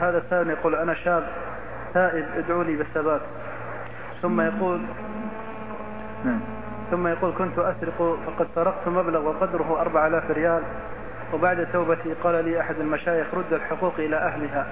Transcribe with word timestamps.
هذا 0.00 0.20
سائل 0.20 0.50
يقول 0.50 0.74
أنا 0.74 0.94
شاب 0.94 1.28
تائب 1.94 2.26
ادعوا 2.36 2.64
لي 2.64 2.76
بالثبات. 2.76 3.20
ثم 4.22 4.40
يقول 4.40 4.80
نعم. 6.24 6.40
ثم 6.90 7.06
يقول 7.06 7.32
كنت 7.38 7.58
أسرق 7.58 8.18
فقد 8.26 8.46
سرقت 8.46 8.88
مبلغ 8.88 9.28
وقدره 9.28 9.80
4000 9.80 10.30
ريال 10.30 10.62
وبعد 11.32 11.66
توبتي 11.72 12.14
قال 12.14 12.44
لي 12.44 12.60
أحد 12.60 12.74
المشايخ 12.80 13.34
رد 13.34 13.52
الحقوق 13.52 13.94
إلى 13.98 14.16
أهلها. 14.16 14.66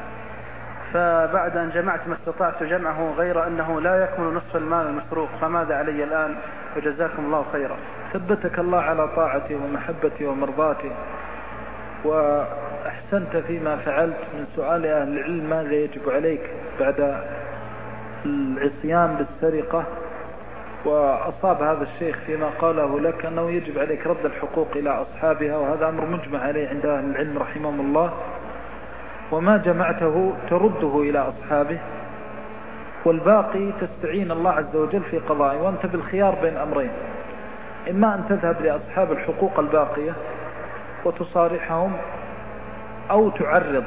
فبعد 0.93 1.57
أن 1.57 1.71
جمعت 1.71 2.09
ما 2.09 2.15
استطعت 2.15 2.63
جمعه 2.63 3.13
غير 3.13 3.47
أنه 3.47 3.81
لا 3.81 4.05
يكمل 4.05 4.35
نصف 4.35 4.57
المال 4.57 4.87
المسروق 4.87 5.29
فماذا 5.41 5.77
علي 5.77 6.05
الآن؟ 6.05 6.37
وجزاكم 6.77 7.25
الله 7.25 7.45
خيرا. 7.53 7.77
ثبتك 8.13 8.59
الله 8.59 8.81
على 8.81 9.09
طاعته 9.09 9.57
ومحبته 9.57 10.27
ومرضاته 10.27 10.91
وأحسنت 12.05 13.37
فيما 13.37 13.77
فعلت 13.77 14.17
من 14.39 14.45
سؤال 14.45 14.87
أهل 14.87 15.09
العلم 15.09 15.51
ماذا 15.51 15.75
يجب 15.75 16.11
عليك 16.11 16.51
بعد 16.81 17.23
العصيان 18.25 19.17
بالسرقة؟ 19.17 19.85
وأصاب 20.85 21.63
هذا 21.63 21.83
الشيخ 21.83 22.19
فيما 22.27 22.49
قاله 22.49 23.01
لك 23.01 23.27
أنه 23.27 23.51
يجب 23.51 23.79
عليك 23.79 24.07
رد 24.07 24.25
الحقوق 24.25 24.69
إلى 24.77 24.91
أصحابها 24.91 25.57
وهذا 25.57 25.89
أمر 25.89 26.07
مجمع 26.07 26.39
عليه 26.39 26.69
عند 26.69 26.87
أهل 26.87 27.05
العلم 27.05 27.39
رحمهم 27.39 27.81
الله. 27.81 28.13
وما 29.33 29.57
جمعته 29.57 30.33
ترده 30.51 31.01
إلى 31.01 31.19
أصحابه. 31.19 31.79
والباقي 33.05 33.73
تستعين 33.73 34.31
الله 34.31 34.51
عز 34.51 34.77
وجل 34.77 35.03
في 35.03 35.19
قضائه 35.19 35.63
وأنت 35.63 35.87
بالخيار 35.87 36.35
بين 36.43 36.57
أمرين. 36.57 36.91
إما 37.91 38.15
أن 38.15 38.25
تذهب 38.25 38.61
لأصحاب 38.63 39.13
الحقوق 39.13 39.59
الباقية 39.59 40.13
وتصارحهم 41.07 41.93
أو 43.11 43.31
تعرض 43.31 43.85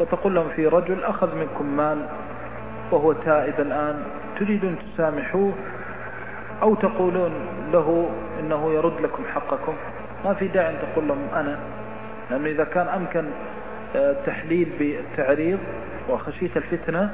وتقول 0.00 0.34
لهم 0.34 0.48
في 0.48 0.66
رجل 0.66 1.04
أخذ 1.04 1.34
منكم 1.34 1.76
مال 1.76 2.06
وهو 2.90 3.12
تائب 3.12 3.60
الآن 3.60 4.02
تريدون 4.38 4.78
تسامحوه 4.78 5.52
أو 6.62 6.74
تقولون 6.74 7.32
له 7.72 8.10
إنه 8.40 8.72
يرد 8.72 9.00
لكم 9.00 9.24
حقكم؟ 9.34 9.74
ما 10.24 10.34
في 10.34 10.48
داعي 10.48 10.70
أن 10.70 10.78
تقول 10.78 11.08
لهم 11.08 11.28
أنا 11.34 11.58
لأنه 12.30 12.48
إذا 12.48 12.64
كان 12.64 12.88
أمكن 12.88 13.24
التحليل 13.94 14.72
آه، 14.72 14.78
بالتعريض 14.78 15.58
وخشية 16.08 16.50
الفتنة 16.56 17.12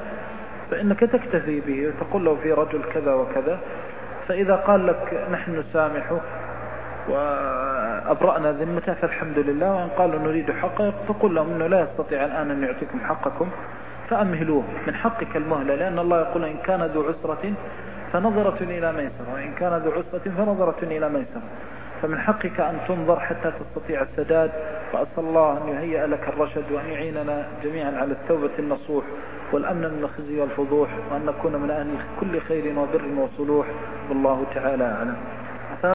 فإنك 0.71 0.99
تكتفي 0.99 1.59
به 1.59 1.87
وتقول 1.87 2.25
له 2.25 2.35
في 2.35 2.51
رجل 2.51 2.83
كذا 2.93 3.13
وكذا 3.13 3.59
فإذا 4.27 4.55
قال 4.55 4.87
لك 4.87 5.27
نحن 5.31 5.59
نسامحه 5.59 6.19
وأبرأنا 8.05 8.51
ذمته 8.51 8.93
فالحمد 8.93 9.39
لله. 9.39 9.73
وإن 9.73 9.89
قالوا 9.89 10.19
نريد 10.19 10.51
حقه 10.51 10.93
فقل 11.07 11.35
لهم 11.35 11.53
أنه 11.53 11.67
لا 11.67 11.81
يستطيع 11.81 12.25
الآن 12.25 12.51
أن 12.51 12.63
يعطيكم 12.63 12.99
حقكم 12.99 13.49
فأمهلوه. 14.09 14.63
من 14.87 14.95
حقك 14.95 15.37
المهلة 15.37 15.75
لأن 15.75 15.99
الله 15.99 16.21
يقول 16.21 16.43
إن 16.43 16.57
كان 16.57 16.83
ذو 16.83 17.07
عسرة 17.07 17.53
فنظرة 18.13 18.63
إلى 18.63 18.93
ميسرة 18.93 19.33
وإن 19.33 19.53
كان 19.53 19.73
ذو 19.73 19.91
عسرة 19.91 20.31
فنظرة 20.31 20.83
إلى 20.83 21.09
ميسرة. 21.09 21.43
فمن 22.01 22.19
حقك 22.19 22.59
أن 22.59 22.77
تنظر 22.87 23.19
حتى 23.19 23.51
تستطيع 23.51 24.01
السداد 24.01 24.51
وأسأل 24.93 25.23
الله 25.23 25.57
أن 25.57 25.67
يهيئ 25.67 26.05
لك 26.05 26.27
الرشد 26.27 26.71
وأن 26.71 26.85
يعيننا 26.85 27.47
جميعا 27.63 27.91
على 27.91 28.11
التوبة 28.11 28.59
النصوح 28.59 29.05
والأمن 29.53 29.81
من 29.81 30.03
الخزي 30.03 30.39
والفضوح 30.39 30.89
وأن 31.11 31.25
نكون 31.25 31.55
من 31.55 31.71
أهل 31.71 31.87
كل 32.19 32.39
خير 32.39 32.79
وبر 32.79 33.21
وصلوح. 33.21 33.67
والله 34.09 34.45
تعالى 34.55 34.83
أعلم. 34.83 35.15